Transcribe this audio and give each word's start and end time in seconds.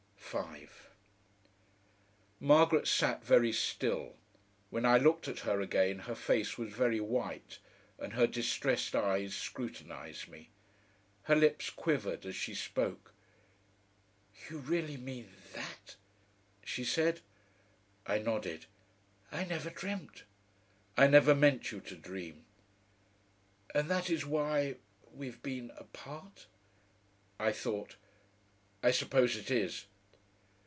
5 0.31 0.91
Margaret 2.39 2.87
sat 2.87 3.21
very 3.21 3.51
still. 3.51 4.15
When 4.69 4.85
I 4.85 4.97
looked 4.97 5.27
at 5.27 5.39
her 5.39 5.59
again, 5.59 5.99
her 5.99 6.15
face 6.15 6.57
was 6.57 6.71
very 6.71 7.01
white, 7.01 7.59
and 7.99 8.13
her 8.13 8.27
distressed 8.27 8.95
eyes 8.95 9.35
scrutinised 9.35 10.29
me. 10.29 10.49
Her 11.23 11.35
lips 11.35 11.69
quivered 11.69 12.25
as 12.25 12.37
she 12.37 12.55
spoke. 12.55 13.13
"You 14.49 14.59
really 14.59 14.95
mean 14.95 15.33
THAT?" 15.51 15.97
she 16.63 16.85
said. 16.85 17.19
I 18.07 18.17
nodded. 18.19 18.67
"I 19.33 19.43
never 19.43 19.69
dreamt." 19.69 20.23
"I 20.95 21.07
never 21.07 21.35
meant 21.35 21.73
you 21.73 21.81
to 21.81 21.95
dream." 21.97 22.45
"And 23.75 23.89
that 23.91 24.09
is 24.09 24.25
why 24.25 24.77
we've 25.13 25.43
been 25.43 25.73
apart?" 25.75 26.45
I 27.37 27.51
thought. 27.51 27.97
"I 28.81 28.91
suppose 28.91 29.35
it 29.35 29.51
is." 29.51 29.87